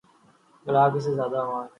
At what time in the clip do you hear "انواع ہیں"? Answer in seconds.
1.37-1.69